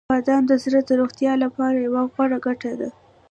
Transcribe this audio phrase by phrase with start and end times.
[0.09, 2.89] •بادام د زړه د روغتیا لپاره یوه غوره ګټه ده.